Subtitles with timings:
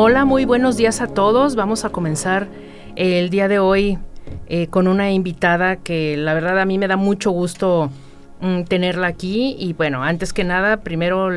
[0.00, 1.56] Hola, muy buenos días a todos.
[1.56, 2.46] Vamos a comenzar
[2.94, 3.98] el día de hoy
[4.46, 7.90] eh, con una invitada que la verdad a mí me da mucho gusto
[8.40, 9.56] mm, tenerla aquí.
[9.58, 11.28] Y bueno, antes que nada, primero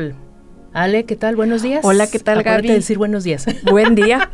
[0.74, 1.36] Ale, ¿qué tal?
[1.36, 1.84] Buenos días.
[1.84, 2.68] Hola, ¿qué tal, Gaby?
[2.68, 3.44] de decir buenos días.
[3.70, 4.30] Buen día.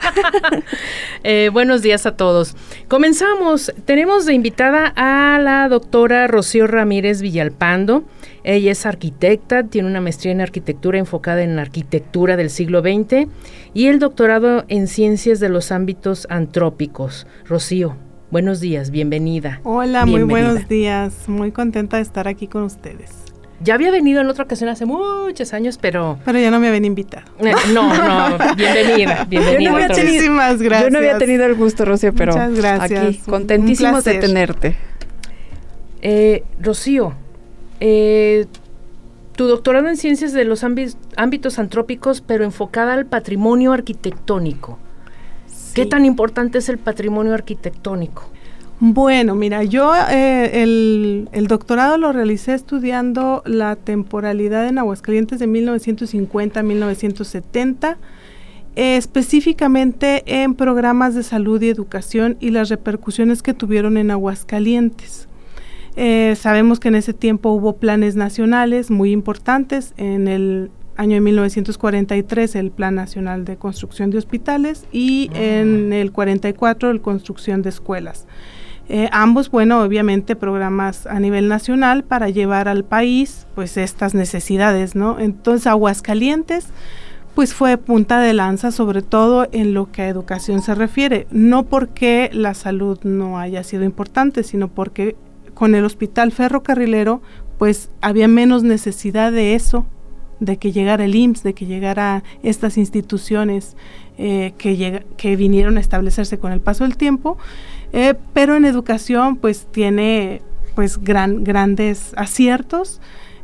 [1.24, 2.56] eh, buenos días a todos.
[2.86, 3.72] Comenzamos.
[3.84, 8.04] Tenemos de invitada a la doctora Rocío Ramírez Villalpando.
[8.44, 13.28] Ella es arquitecta, tiene una maestría en arquitectura enfocada en la arquitectura del siglo XX
[13.74, 17.26] y el doctorado en ciencias de los ámbitos antrópicos.
[17.46, 17.96] Rocío,
[18.30, 19.60] buenos días, bienvenida.
[19.64, 21.28] Hola, muy buenos días.
[21.28, 23.27] Muy contenta de estar aquí con ustedes.
[23.60, 26.18] Ya había venido en otra ocasión hace muchos años, pero...
[26.24, 27.26] Pero ya no me habían invitado.
[27.40, 29.58] Eh, no, no, bienvenida, bienvenida.
[29.60, 30.84] Yo no había Muchísimas gracias.
[30.84, 33.04] Yo no había tenido el gusto, Rocío, pero Muchas gracias.
[33.04, 34.76] aquí contentísimos de tenerte.
[36.02, 37.14] Eh, Rocío,
[37.80, 38.46] eh,
[39.34, 44.78] tu doctorado en ciencias de los ámbitos antrópicos, pero enfocada al patrimonio arquitectónico.
[45.74, 48.30] ¿Qué tan importante es el patrimonio arquitectónico?
[48.80, 56.60] Bueno, mira, yo eh, el, doctorado lo realicé estudiando la temporalidad en Aguascalientes de 1950
[56.60, 57.98] a 1970,
[58.76, 65.26] específicamente en programas de salud y educación y las repercusiones que tuvieron en Aguascalientes.
[65.96, 69.92] Eh, sabemos que en ese tiempo hubo planes nacionales muy importantes.
[69.96, 75.38] En el año de 1943 el Plan Nacional de Construcción de Hospitales y ah.
[75.42, 78.28] en el 44 el Construcción de Escuelas.
[78.90, 84.94] Eh, ambos, bueno, obviamente programas a nivel nacional para llevar al país pues estas necesidades,
[84.94, 85.18] ¿no?
[85.18, 86.68] Entonces Aguascalientes
[87.34, 91.64] pues fue punta de lanza sobre todo en lo que a educación se refiere, no
[91.64, 95.16] porque la salud no haya sido importante, sino porque
[95.54, 97.20] con el hospital ferrocarrilero
[97.58, 99.84] pues había menos necesidad de eso,
[100.40, 103.76] de que llegara el IMSS, de que llegara estas instituciones
[104.18, 107.38] eh, que, que vinieron a establecerse con el paso del tiempo
[107.92, 110.42] eh, pero en educación pues tiene
[110.74, 113.00] pues gran, grandes aciertos.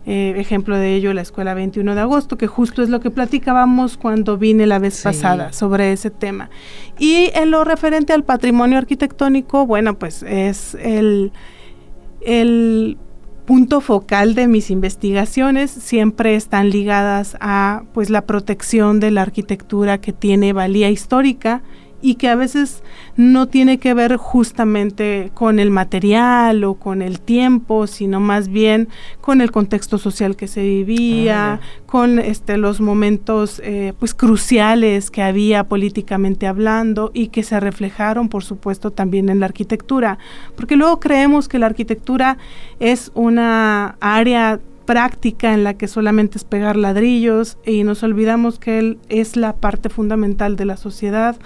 [0.06, 3.96] Eh, ejemplo de ello la escuela 21 de agosto, que justo es lo que platicábamos
[3.96, 6.50] cuando vine la vez pasada sobre ese tema.
[6.98, 11.32] Y en lo referente al patrimonio arquitectónico, bueno, pues es el,
[12.20, 12.98] el
[13.44, 19.98] punto focal de mis investigaciones, siempre están ligadas a pues la protección de la arquitectura
[19.98, 21.62] que tiene valía histórica
[22.04, 22.82] y que a veces
[23.16, 28.88] no tiene que ver justamente con el material o con el tiempo, sino más bien
[29.22, 35.10] con el contexto social que se vivía, ah, con este los momentos eh, pues cruciales
[35.10, 40.18] que había políticamente hablando y que se reflejaron por supuesto también en la arquitectura,
[40.56, 42.36] porque luego creemos que la arquitectura
[42.80, 48.78] es una área práctica en la que solamente es pegar ladrillos y nos olvidamos que
[48.78, 51.36] él es la parte fundamental de la sociedad,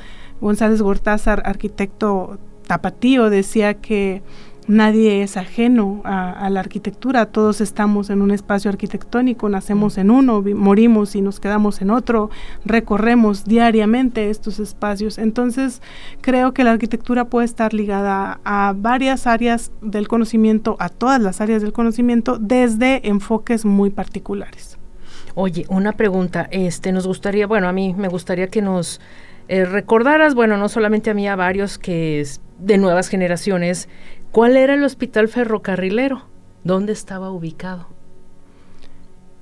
[0.41, 4.23] González Gortázar, arquitecto tapatío, decía que
[4.69, 10.43] nadie es ajeno a, la arquitectura, todos estamos en un espacio arquitectónico, nacemos en uno,
[10.55, 12.31] morimos y nos quedamos en otro,
[12.65, 15.19] recorremos diariamente estos espacios.
[15.19, 15.81] Entonces,
[16.21, 21.41] creo que la arquitectura puede estar ligada a varias áreas del conocimiento, a todas las
[21.41, 24.79] áreas del conocimiento, desde enfoques muy particulares.
[25.35, 29.01] Oye, una pregunta, este nos gustaría, bueno, a mí me gustaría que nos
[29.49, 33.89] eh, recordaras, bueno, no solamente a mí, a varios que es de nuevas generaciones,
[34.31, 36.27] ¿cuál era el hospital ferrocarrilero?
[36.65, 37.87] ¿Dónde estaba ubicado?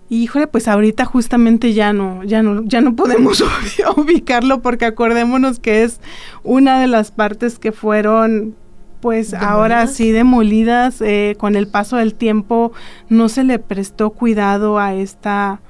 [0.09, 3.43] Híjole, pues ahorita justamente ya no, ya no, ya no podemos
[3.97, 6.01] ubicarlo porque acordémonos que es
[6.45, 8.55] una de las partes que fueron
[9.01, 12.73] pues ahora sí demolidas eh, con el paso del tiempo
[13.09, 15.61] no se le prestó cuidado a esta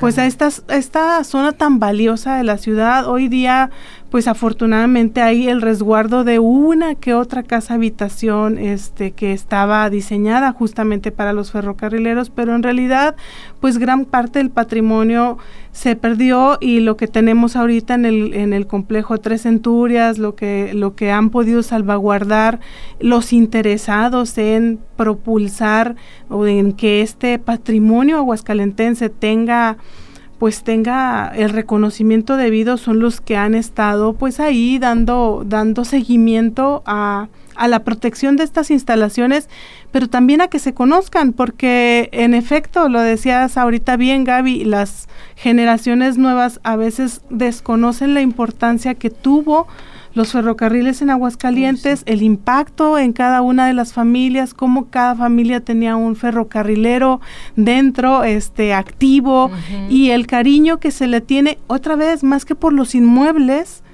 [0.00, 3.70] pues a esta, esta zona tan valiosa de la ciudad, hoy día
[4.10, 10.52] pues afortunadamente hay el resguardo de una que otra casa habitación este que estaba diseñada
[10.52, 13.16] justamente para los ferrocarrileros, pero en realidad
[13.60, 15.38] pues gran parte del patrimonio
[15.72, 20.34] se perdió y lo que tenemos ahorita en el, en el complejo Tres Centurias, lo
[20.34, 22.60] que, lo que han podido salvaguardar
[23.00, 25.96] los interesados en propulsar
[26.30, 29.76] o en que este patrimonio aguascalentense tenga
[30.38, 36.82] pues tenga el reconocimiento debido son los que han estado pues ahí dando, dando seguimiento
[36.86, 39.48] a, a la protección de estas instalaciones,
[39.90, 45.08] pero también a que se conozcan, porque en efecto, lo decías ahorita bien Gaby, las
[45.34, 49.66] generaciones nuevas a veces desconocen la importancia que tuvo
[50.18, 55.60] los ferrocarriles en Aguascalientes, el impacto en cada una de las familias, cómo cada familia
[55.60, 57.20] tenía un ferrocarrilero
[57.54, 59.48] dentro, este, activo,
[59.88, 63.84] y el cariño que se le tiene, otra vez, más que por los inmuebles,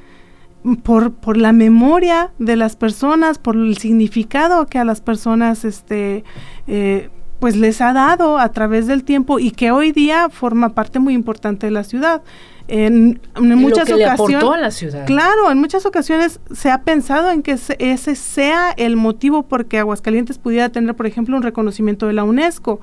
[0.82, 6.25] por, por la memoria de las personas, por el significado que a las personas, este,
[6.67, 11.00] eh, pues les ha dado a través del tiempo y que hoy día forma parte
[11.00, 12.23] muy importante de la ciudad.
[12.66, 14.43] En, muchas ocasiones.
[14.43, 15.06] a la ciudad.
[15.06, 19.78] Claro, en muchas ocasiones se ha pensado en que ese, sea el motivo por que
[19.78, 22.81] Aguascalientes pudiera tener, por ejemplo, un reconocimiento de la UNESCO.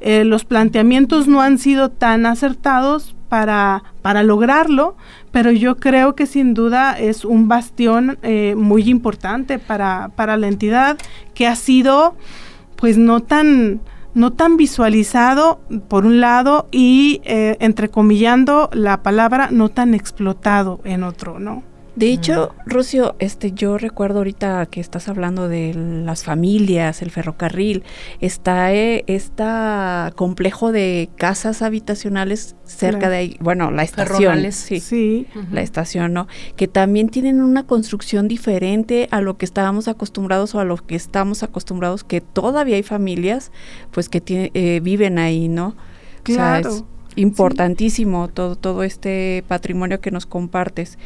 [0.00, 4.96] Eh, los planteamientos no han sido tan acertados para, para lograrlo,
[5.30, 10.48] pero yo creo que sin duda es un bastión eh, muy importante para, para la
[10.48, 10.98] entidad
[11.32, 12.14] que ha sido
[12.76, 13.80] pues no tan
[14.14, 21.02] no tan visualizado por un lado y eh, entrecomillando la palabra no tan explotado en
[21.02, 21.62] otro, ¿no?
[21.94, 27.84] De hecho, Rocio, este, yo recuerdo ahorita que estás hablando de las familias, el ferrocarril,
[28.20, 29.04] está eh,
[30.16, 35.26] complejo de casas habitacionales cerca de ahí, bueno, la estación, sí, sí.
[35.50, 36.28] la estación, ¿no?
[36.56, 40.96] Que también tienen una construcción diferente a lo que estábamos acostumbrados o a lo que
[40.96, 43.52] estamos acostumbrados, que todavía hay familias,
[43.90, 44.22] pues que
[44.54, 45.76] eh, viven ahí, ¿no?
[46.22, 46.70] Claro.
[46.70, 46.84] es
[47.16, 50.98] importantísimo todo, todo este patrimonio que nos compartes.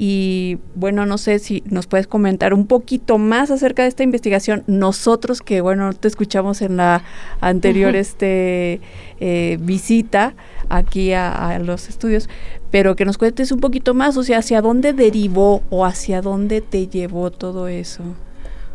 [0.00, 4.62] Y bueno, no sé si nos puedes comentar un poquito más acerca de esta investigación.
[4.68, 7.02] Nosotros que, bueno, te escuchamos en la
[7.40, 8.80] anterior este,
[9.18, 10.36] eh, visita
[10.68, 12.28] aquí a, los estudios,
[12.70, 16.60] pero que nos cuentes un poquito más, o sea, hacia dónde derivó o hacia dónde
[16.60, 18.04] te llevó todo eso.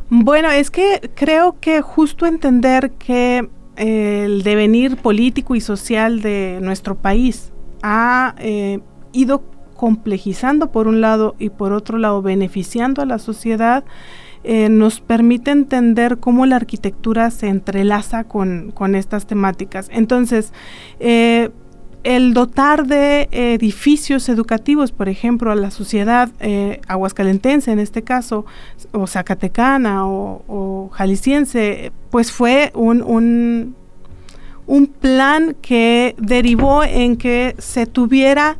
[0.09, 3.47] Bueno, es que creo que justo entender que
[3.77, 8.81] el devenir político y social de nuestro país ha eh,
[9.13, 9.52] ido
[9.83, 13.83] complejizando por un lado y por otro lado beneficiando a la sociedad,
[14.45, 19.89] eh, nos permite entender cómo la arquitectura se entrelaza con, estas temáticas.
[19.91, 20.53] Entonces,
[21.01, 21.50] eh,
[22.06, 28.45] el dotar de edificios educativos, por ejemplo, a la sociedad eh, aguascalentense en este caso,
[28.94, 33.01] o zacatecana o, jalisciense, pues fue un,
[34.65, 38.57] un plan que derivó en que se tuviera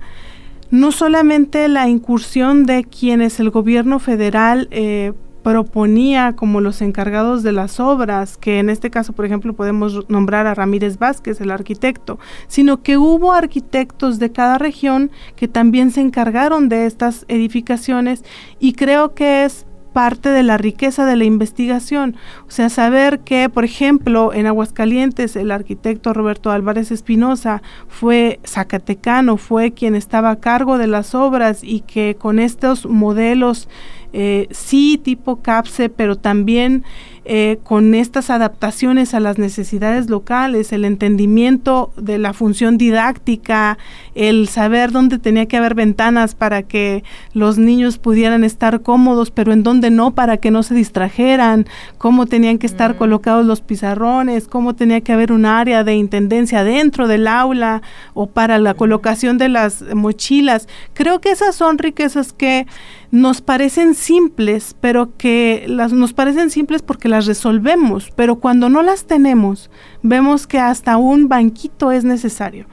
[0.74, 7.52] no solamente la incursión de quienes el gobierno federal eh, proponía como los encargados de
[7.52, 12.18] las obras, que en este caso, por ejemplo, podemos nombrar a Ramírez Vázquez, el arquitecto,
[12.48, 18.24] sino que hubo arquitectos de cada región que también se encargaron de estas edificaciones
[18.60, 22.16] y creo que es parte de la riqueza de la investigación.
[22.48, 29.38] O sea, saber que, por ejemplo, en Aguascalientes el arquitecto Roberto Álvarez Espinosa fue zacatecano,
[29.38, 33.70] fue quien estaba a cargo de las obras y que con estos modelos,
[34.12, 36.84] eh, sí tipo CAPSE, pero también
[37.26, 43.78] eh, con estas adaptaciones a las necesidades locales, el entendimiento de la función didáctica,
[44.14, 47.04] el saber dónde tenía que haber ventanas para que
[47.34, 51.66] los niños pudieran estar cómodos, pero en dónde no para que no se distrajeran,
[51.98, 52.98] cómo tenían que estar mm.
[52.98, 57.82] colocados los pizarrones, cómo tenía que haber un área de intendencia dentro del aula
[58.14, 60.68] o para la colocación de las mochilas.
[60.94, 62.68] Creo que esas son riquezas que
[63.14, 68.82] nos parecen simples, pero que las, nos parecen simples porque las resolvemos, pero cuando no
[68.82, 69.70] las tenemos,
[70.02, 72.66] vemos que hasta un banquito es necesario.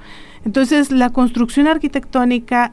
[0.47, 2.73] Entonces, la construcción arquitectónica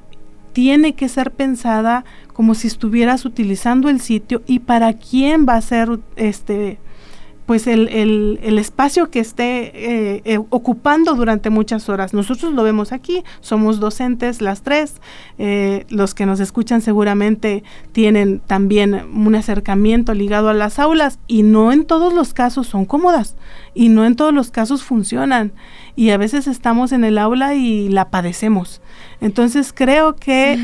[0.53, 5.61] tiene que ser pensada como si estuvieras utilizando el sitio y para quién va a
[5.61, 6.79] ser este
[7.47, 7.87] pues el,
[8.43, 12.13] el, espacio que esté eh, eh, ocupando durante muchas horas.
[12.13, 14.95] Nosotros lo vemos aquí, somos docentes las tres,
[15.39, 17.63] eh, los que nos escuchan seguramente
[17.93, 22.83] tienen también un acercamiento ligado a las aulas y no en todos los casos son
[22.83, 23.37] cómodas
[23.73, 25.53] y no en todos los casos funcionan
[25.95, 28.81] y a veces estamos en el aula y la padecemos.
[29.21, 30.59] Entonces creo que...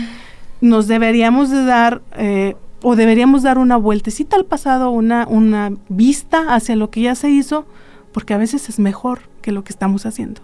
[0.64, 6.54] nos deberíamos de dar eh, o deberíamos dar una vueltecita al pasado, una, una vista
[6.54, 7.66] hacia lo que ya se hizo,
[8.12, 10.42] porque a veces es mejor que lo que estamos haciendo.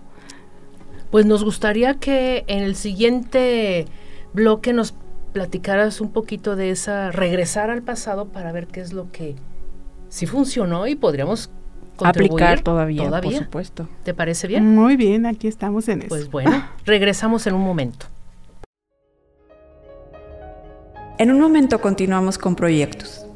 [1.11, 3.85] Pues nos gustaría que en el siguiente
[4.33, 4.95] bloque nos
[5.33, 9.35] platicaras un poquito de esa, regresar al pasado para ver qué es lo que
[10.07, 11.51] sí funcionó y podríamos
[12.03, 13.89] aplicar todavía, todavía, por supuesto.
[14.03, 14.75] ¿Te parece bien?
[14.75, 16.09] Muy bien, aquí estamos en eso.
[16.09, 18.07] Pues bueno, regresamos en un momento.
[21.19, 23.28] En un momento continuamos con proyectos.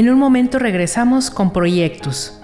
[0.00, 2.40] En un momento regresamos con proyectos.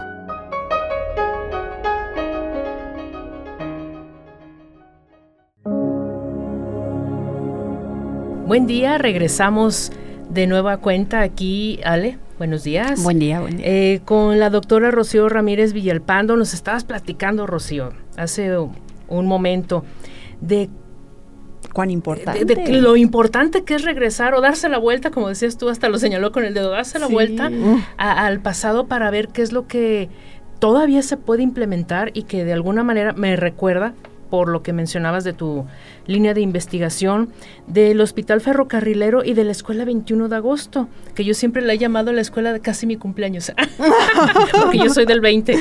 [8.46, 9.90] Buen día, regresamos
[10.28, 12.18] de nueva cuenta aquí, Ale.
[12.36, 13.02] Buenos días.
[13.02, 13.66] Buen día, buen día.
[13.66, 19.82] Eh, con la doctora Rocío Ramírez Villalpando, nos estabas platicando, Rocío, hace un momento,
[20.42, 20.68] de
[21.76, 22.46] cuán importante.
[22.46, 25.98] De, lo importante que es regresar o darse la vuelta, como decías tú, hasta lo
[25.98, 27.50] señaló con el dedo, darse la vuelta
[27.98, 30.08] al pasado para ver qué es lo que
[30.58, 33.92] todavía se puede implementar y que de alguna manera me recuerda
[34.30, 35.66] por lo que mencionabas de tu
[36.06, 37.28] línea de investigación
[37.66, 41.78] del Hospital Ferrocarrilero y de la Escuela 21 de Agosto, que yo siempre la he
[41.78, 43.52] llamado la escuela de casi mi cumpleaños,
[44.62, 45.58] porque yo soy del 20.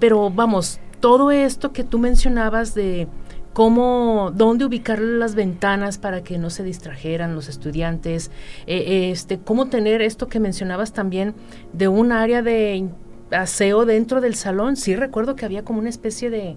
[0.00, 3.06] Pero vamos, todo esto que tú mencionabas de
[3.52, 8.30] cómo, dónde ubicar las ventanas para que no se distrajeran los estudiantes,
[8.66, 11.34] eh, este, cómo tener esto que mencionabas también
[11.72, 12.88] de un área de
[13.30, 14.76] aseo dentro del salón.
[14.76, 16.56] Sí recuerdo que había como una especie de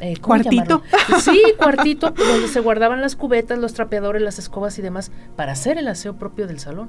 [0.00, 0.82] eh, cuartito.
[1.20, 5.78] Sí, cuartito donde se guardaban las cubetas, los trapeadores, las escobas y demás para hacer
[5.78, 6.88] el aseo propio del salón.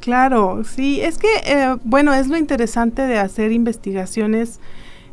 [0.00, 4.60] Claro, sí, es que, eh, bueno, es lo interesante de hacer investigaciones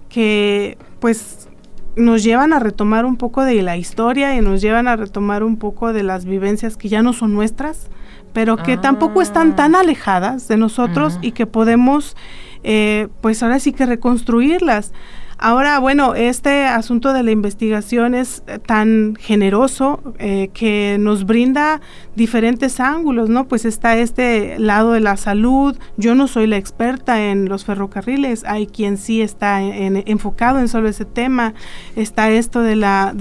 [0.10, 1.48] que, pues,
[1.96, 5.58] nos llevan a retomar un poco de la historia y nos llevan a retomar un
[5.58, 7.90] poco de las vivencias que ya no son nuestras,
[8.34, 9.56] pero que tampoco están ah.
[9.56, 12.18] tan alejadas de nosotros y que podemos,
[12.64, 14.92] eh, pues ahora sí que reconstruirlas.
[15.38, 21.82] Ahora, bueno, este asunto de la investigación es eh, tan generoso eh, que nos brinda
[22.16, 23.48] diferentes ángulos, ¿no?
[23.48, 25.76] Pues está este lado de la salud.
[25.98, 30.88] Yo no soy la experta en los ferrocarriles, hay quien sí está enfocado en solo
[30.88, 31.54] ese tema.
[31.96, 33.14] Está esto de la,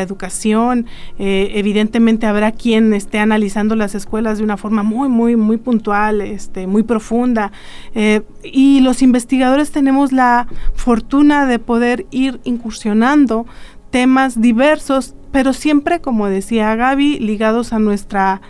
[0.00, 0.86] educación.
[1.18, 6.20] Eh, evidentemente habrá quien esté analizando las escuelas de una forma muy, muy, muy puntual,
[6.20, 7.52] este, muy profunda.
[8.42, 13.46] y los investigadores tenemos la fortuna de poder ir incursionando
[13.90, 18.40] temas diversos, pero siempre, como decía Gaby, ligados a nuestra,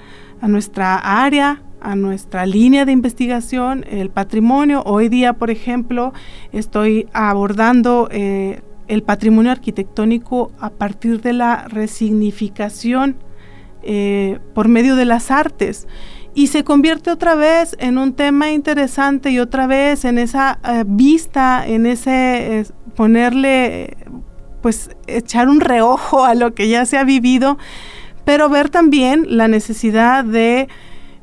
[0.40, 4.82] a nuestra área, a nuestra línea de investigación, el patrimonio.
[4.84, 6.12] Hoy día, por ejemplo,
[6.52, 13.16] estoy abordando eh, el patrimonio arquitectónico a partir de la resignificación
[13.82, 15.86] eh, por medio de las artes
[16.34, 20.84] y se convierte otra vez en un tema interesante y otra vez en esa eh,
[20.86, 23.96] vista, en ese ponerle,
[24.62, 27.58] pues echar un reojo a lo que ya se ha vivido,
[28.24, 30.68] pero ver también la necesidad de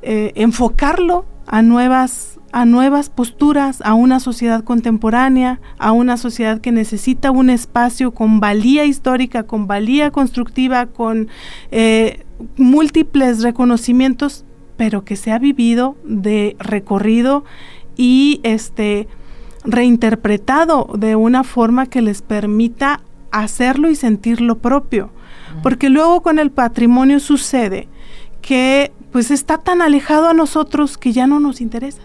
[0.02, 6.72] eh, enfocarlo a nuevas a nuevas posturas, a una sociedad contemporánea, a una sociedad que
[6.72, 11.28] necesita un espacio con valía histórica, con valía constructiva, con
[11.72, 14.46] eh, múltiples reconocimientos
[14.78, 17.44] pero que se ha vivido de recorrido
[17.96, 19.08] y este
[19.64, 25.10] reinterpretado de una forma que les permita hacerlo y sentirlo propio.
[25.64, 27.88] Porque luego con el patrimonio sucede
[28.42, 32.02] que pues está tan alejado a nosotros que ya no nos interesa.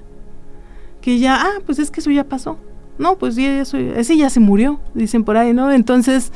[1.01, 2.57] Que ya, ah, pues es que eso ya pasó.
[2.99, 5.73] No, pues ya, eso, ese ya se murió, dicen por ahí, ¿no?
[5.73, 6.33] Entonces,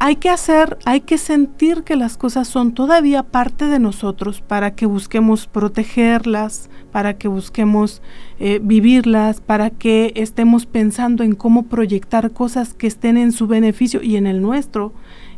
[0.00, 4.74] hay que hacer, hay que sentir que las cosas son todavía parte de nosotros para
[4.74, 8.00] que busquemos protegerlas, para que busquemos
[8.38, 14.00] eh, vivirlas, para que estemos pensando en cómo proyectar cosas que estén en su beneficio
[14.02, 14.92] y en el nuestro,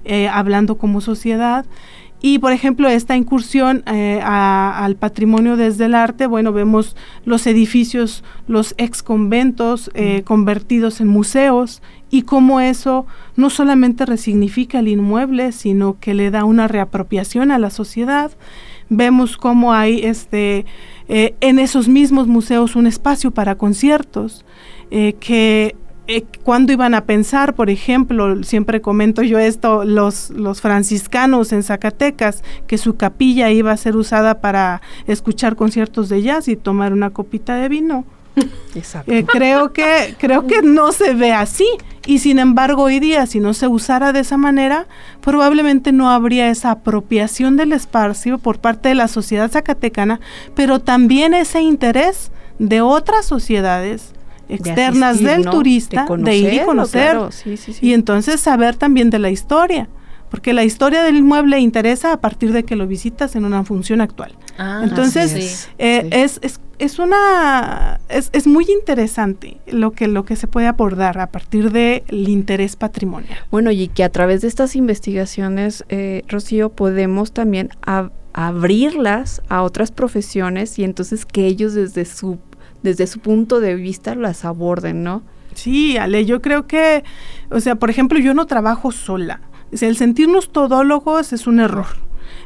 [0.05, 1.65] eh, hablando como sociedad.
[2.23, 8.25] Y por ejemplo, esta incursión eh, al patrimonio desde el arte, bueno, vemos los edificios,
[8.47, 9.91] los ex conventos
[10.25, 13.07] convertidos en museos y cómo eso
[13.37, 18.33] no solamente resignifica el inmueble, sino que le da una reapropiación a la sociedad.
[18.89, 20.67] Vemos cómo hay este,
[21.09, 24.45] eh, en esos mismos museos un espacio para conciertos,
[24.91, 25.77] eh, que
[26.13, 31.63] eh, cuando iban a pensar, por ejemplo, siempre comento yo esto, los, los franciscanos en
[31.63, 36.93] Zacatecas, que su capilla iba a ser usada para escuchar conciertos de jazz y tomar
[36.93, 38.05] una copita de vino.
[39.09, 41.67] Eh, creo que creo que no se ve así.
[42.07, 44.87] Y sin embargo hoy día si no se usara de esa manera
[45.21, 50.21] probablemente no habría esa apropiación del espacio por parte de la sociedad zacatecana
[50.55, 54.15] pero también ese interés de otras sociedades
[54.51, 57.17] externas del turista de, ir y conocer
[57.81, 59.89] y entonces saber también de la historia
[60.31, 64.01] porque la historia del inmueble interesa a partir de que lo visitas en una función
[64.01, 64.33] actual.
[64.57, 70.37] Ah, Entonces, eh, es, es, es, una es, es, muy interesante lo que lo que
[70.37, 73.39] se puede abordar a partir del interés patrimonial.
[73.51, 77.71] Bueno, y que a través de estas investigaciones, eh, Rocío, podemos también
[78.33, 82.39] abrirlas a otras profesiones y entonces que ellos desde su
[82.83, 85.23] desde su punto de vista las aborden, ¿no?
[85.55, 87.05] Sí, Ale, yo creo que,
[87.51, 89.41] o sea, por ejemplo, yo no trabajo sola.
[89.81, 91.87] El sentirnos todólogos es un error.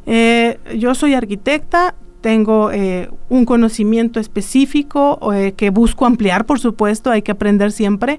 [0.07, 7.11] Eh, yo soy arquitecta, tengo eh, un conocimiento específico eh, que busco ampliar, por supuesto,
[7.11, 8.19] hay que aprender siempre,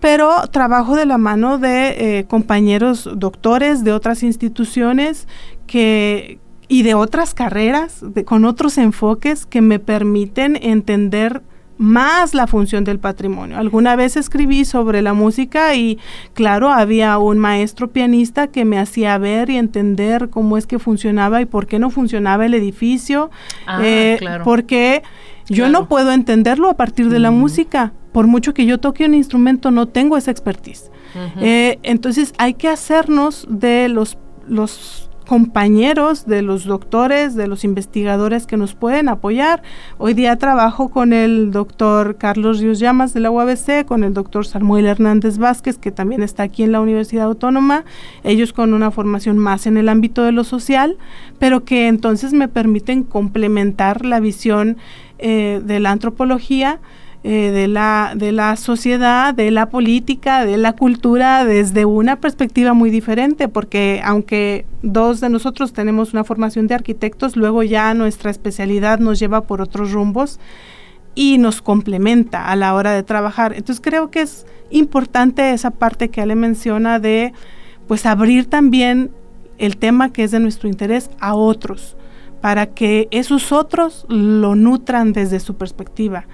[0.00, 5.28] pero trabajo de la mano de compañeros doctores de otras instituciones
[5.66, 11.42] que, y de otras carreras, con otros enfoques que me permiten entender
[11.80, 13.56] más la función del patrimonio.
[13.56, 15.98] Alguna vez escribí sobre la música y
[16.34, 21.40] claro, había un maestro pianista que me hacía ver y entender cómo es que funcionaba
[21.40, 23.30] y por qué no funcionaba el edificio,
[23.66, 25.02] ah, eh, porque
[25.48, 27.38] yo no puedo entenderlo a partir de la mm.
[27.38, 27.94] música.
[28.12, 30.90] Por mucho que yo toque un instrumento, no tengo esa expertise.
[31.40, 38.48] Eh, entonces hay que hacernos de los, los compañeros de los doctores, de los investigadores
[38.48, 39.62] que nos pueden apoyar.
[39.96, 44.44] Hoy día trabajo con el doctor Carlos Ríos Llamas de la UABC, con el doctor
[44.44, 47.84] Samuel Hernández Vázquez, que también está aquí en la Universidad Autónoma,
[48.24, 50.98] ellos con una formación más en el ámbito de lo social,
[51.38, 54.78] pero que entonces me permiten complementar la visión
[55.20, 56.80] eh, de la antropología
[57.22, 62.72] eh, de, la, de la sociedad, de la política, de la cultura desde una perspectiva
[62.72, 68.30] muy diferente, porque aunque dos de nosotros tenemos una formación de arquitectos, luego ya nuestra
[68.30, 70.40] especialidad nos lleva por otros rumbos
[71.14, 73.52] y nos complementa a la hora de trabajar.
[73.52, 77.34] Entonces creo que es importante esa parte que Ale menciona de
[77.86, 79.10] pues abrir también
[79.58, 81.98] el tema que es de nuestro interés a otros,
[82.40, 86.24] para que esos otros lo nutran desde su perspectiva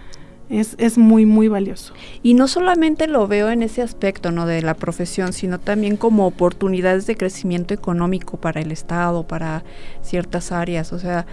[0.48, 1.92] es, es, muy, muy valioso.
[2.22, 4.46] Y no solamente lo veo en ese aspecto ¿no?
[4.46, 9.64] de la profesión, sino también como oportunidades de crecimiento económico para el Estado, para
[10.02, 10.92] ciertas áreas.
[10.92, 11.26] O sea,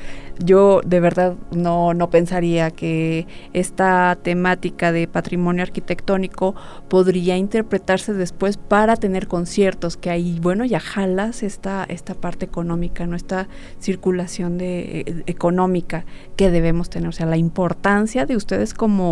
[0.44, 6.56] yo de verdad no, no pensaría que esta temática de patrimonio arquitectónico
[6.90, 13.06] podría interpretarse después para tener conciertos, que ahí, bueno, ya jalas esta, esta parte económica,
[13.06, 13.16] ¿no?
[13.16, 13.48] esta
[13.80, 17.10] circulación de, eh, económica que debemos tener.
[17.10, 19.03] O sea, la importancia de ustedes como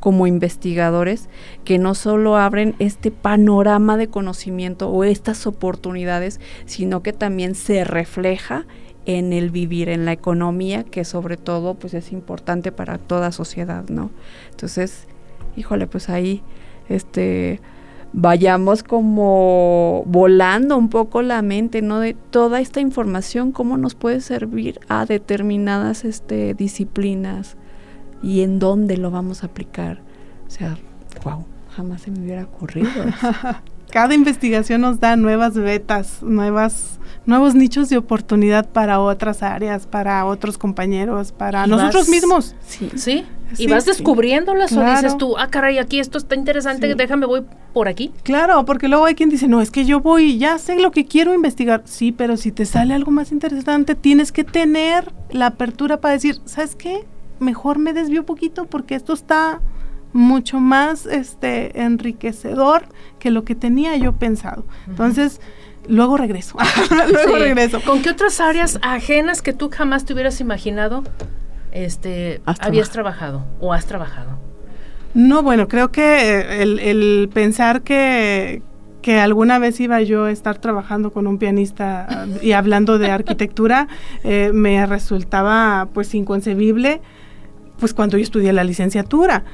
[0.00, 1.28] como, investigadores
[1.64, 7.84] que no solo abren este panorama de conocimiento o estas oportunidades, sino que también se
[7.84, 8.66] refleja
[9.04, 13.84] en el vivir, en la economía, que sobre todo pues es importante para toda sociedad,
[13.88, 14.10] ¿no?
[14.50, 15.06] Entonces,
[15.56, 16.42] híjole, pues ahí
[16.88, 17.60] este
[18.12, 22.00] vayamos como volando un poco la mente, ¿no?
[22.00, 27.56] De toda esta información, cómo nos puede servir a determinadas este, disciplinas,
[28.22, 30.00] y en dónde lo vamos a aplicar.
[30.46, 30.78] O sea,
[31.24, 32.88] wow, jamás se me hubiera ocurrido.
[33.90, 40.24] Cada investigación nos da nuevas vetas, nuevas, nuevos nichos de oportunidad para otras áreas, para
[40.24, 42.54] otros compañeros, para nosotros mismos.
[42.66, 42.90] Sí.
[42.96, 43.26] ¿Sí?
[43.58, 47.88] y vas descubriéndolas o dices tú, ah, caray, aquí esto está interesante, déjame, voy por
[47.88, 48.12] aquí.
[48.22, 51.06] Claro, porque luego hay quien dice, no, es que yo voy, ya sé lo que
[51.06, 51.82] quiero investigar.
[51.84, 56.38] Sí, pero si te sale algo más interesante, tienes que tener la apertura para decir,
[56.44, 57.04] ¿sabes qué?
[57.42, 59.60] Mejor me desvío un poquito porque esto está
[60.12, 62.84] mucho más este enriquecedor
[63.18, 64.64] que lo que tenía yo pensado.
[64.86, 65.40] Entonces,
[65.88, 66.58] luego regreso.
[67.12, 67.80] luego regreso.
[67.80, 71.02] ¿Con qué otras áreas ajenas que tú jamás te hubieras imaginado
[71.72, 74.38] este habías trabajado o has trabajado?
[75.14, 78.62] No, bueno, creo que el, pensar que,
[79.02, 83.88] que alguna vez iba yo a estar trabajando con un pianista y hablando de arquitectura
[84.24, 87.02] eh, me resultaba pues inconcebible
[87.78, 89.44] pues cuando yo estudié la licenciatura.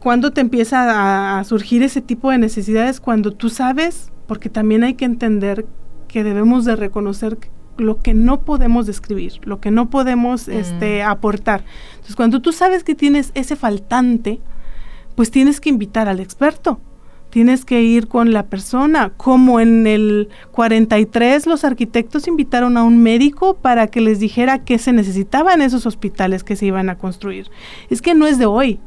[0.00, 3.00] Cuando te empieza a, surgir ese tipo de necesidades?
[3.00, 5.66] Cuando tú sabes, porque también hay que entender
[6.08, 7.38] que debemos de reconocer
[7.76, 10.52] lo que no podemos describir, lo que no podemos mm.
[10.52, 11.64] este, aportar.
[11.92, 14.40] Entonces, cuando tú sabes que tienes ese faltante,
[15.14, 16.80] pues tienes que invitar al experto
[17.30, 19.12] tienes que ir con la persona.
[19.16, 24.78] Como en el 43 los arquitectos invitaron a un médico para que les dijera qué
[24.78, 27.50] se necesitaba en esos hospitales que se iban a construir.
[27.88, 28.80] Es que no es de hoy.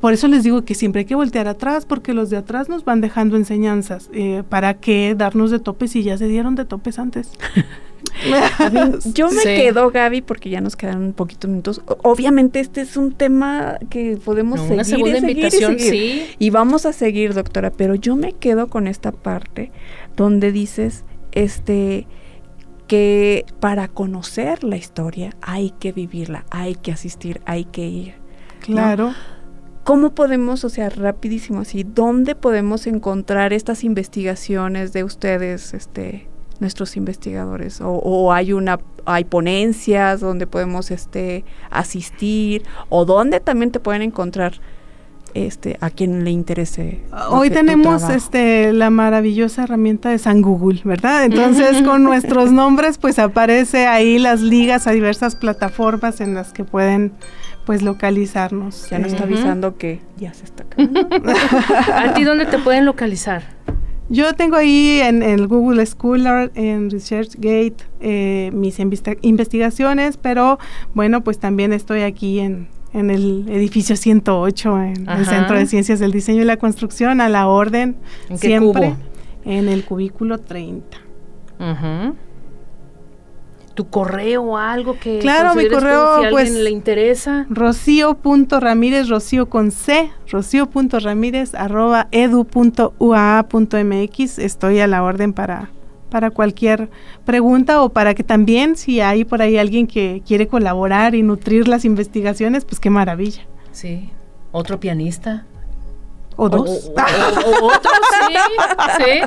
[0.00, 2.84] Por eso les digo que siempre hay que voltear atrás porque los de atrás nos
[2.84, 4.10] van dejando enseñanzas.
[4.12, 7.30] Eh, ¿Para qué darnos de topes si ya se dieron de topes antes?
[9.14, 11.82] yo me quedo, Gaby, porque ya nos quedan un poquito minutos.
[12.02, 16.26] Obviamente este es un tema que podemos seguir, una segunda invitación, sí.
[16.38, 19.72] Y vamos a seguir, doctora, pero yo me quedo con esta parte
[20.16, 22.06] donde dices, este,
[22.86, 28.14] que para conocer la historia hay que vivirla, hay que asistir, hay que ir.
[28.60, 29.14] Claro.
[29.84, 36.26] ¿Cómo podemos, o sea, rapidísimo así, dónde podemos encontrar estas investigaciones de ustedes, este,
[36.60, 43.80] nuestros investigadores o, hay una hay ponencias donde podemos este asistir o donde también te
[43.80, 44.54] pueden encontrar
[45.34, 47.00] este a quien le interese.
[47.28, 51.24] Hoy tenemos este la maravillosa herramienta de San Google, ¿verdad?
[51.26, 56.64] Entonces con nuestros nombres pues aparece ahí las ligas a diversas plataformas en las que
[56.64, 57.12] pueden
[57.66, 58.88] pues localizarnos.
[58.90, 60.64] Ya nos está avisando que ya se está
[61.94, 63.42] ¿A ti dónde te pueden localizar?
[64.14, 70.58] Yo tengo ahí en, el Google Scholar, en ResearchGate, eh, mis investigaciones, pero
[70.94, 75.98] bueno, pues también estoy aquí en, en el edificio 108, en el Centro de Ciencias
[75.98, 77.96] del Diseño y la Construcción, a la orden,
[78.28, 78.94] ¿En siempre
[79.44, 80.98] en el cubículo 30.
[83.74, 87.44] ¿Tu correo o algo que claro, mi correo, si pues, le interesa?
[87.50, 92.98] Rocío.ramírez, rocío con C, rocío.ramírez arroba edu.uaa.mx.
[94.38, 95.70] Estoy a la orden para
[96.14, 96.90] para cualquier
[97.24, 101.66] pregunta o para que también si hay por ahí alguien que quiere colaborar y nutrir
[101.66, 103.42] las investigaciones, pues qué maravilla.
[103.72, 104.10] Sí.
[104.52, 105.44] Otro pianista.
[106.36, 106.90] O dos.
[106.90, 107.90] O, otro,
[108.26, 108.34] sí,
[108.96, 109.20] sí,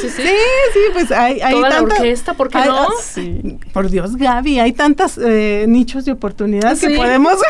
[0.00, 0.80] sí, sí, sí.
[0.92, 2.88] pues hay, hay Toda la orquesta, ¿por qué no?
[3.02, 3.58] Sí.
[3.72, 7.34] Por Dios, Gaby, hay tantos eh, nichos de oportunidad que podemos...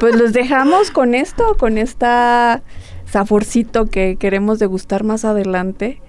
[0.00, 2.62] Pues los dejamos con esto, con esta
[3.10, 6.00] saborcito que queremos degustar más adelante.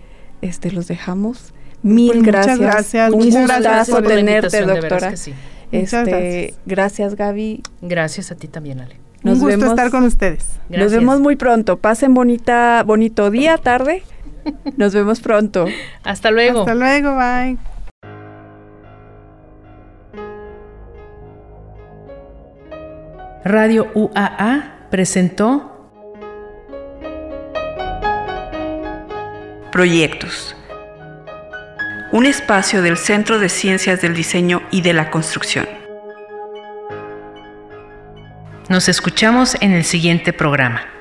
[0.41, 2.59] Este, los dejamos Mil pues gracias.
[2.59, 3.11] gracias.
[3.11, 5.13] Un muchas gracias por tenerte, doctora.
[5.71, 7.15] Este, gracias.
[7.15, 7.63] Gaby.
[7.81, 9.08] Gracias a ti también, Ale.
[9.23, 10.59] Nos Un gusto estar con ustedes.
[10.69, 11.77] Nos vemos muy pronto.
[11.77, 14.03] Pasen bonita, bonito día, tarde.
[14.77, 15.65] Nos vemos pronto.
[16.03, 16.61] Hasta luego.
[16.61, 17.57] Hasta luego, bye.
[23.43, 25.75] Radio UAA presentó
[29.71, 30.55] Proyectos
[32.11, 35.78] un espacio del Centro de Ciencias del Diseño y de la Construcción.
[38.69, 40.98] Nos escuchamos en el siguiente programa.